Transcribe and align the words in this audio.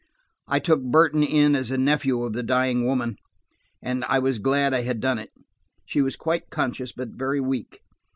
I 0.47 0.57
took 0.57 0.81
Burton 0.81 1.21
in 1.21 1.55
as 1.55 1.69
a 1.69 1.77
nephew 1.77 2.23
of 2.23 2.33
the 2.33 2.41
dying 2.41 2.87
woman, 2.87 3.17
and 3.83 4.03
I 4.05 4.17
was 4.17 4.39
glad 4.39 4.73
I 4.73 4.81
had 4.81 4.99
done 4.99 5.19
it. 5.19 5.29
She 5.85 6.01
was 6.01 6.15
quite 6.15 6.49
conscious, 6.49 6.91
but 6.91 7.09
very 7.09 7.39
weak. 7.39 7.81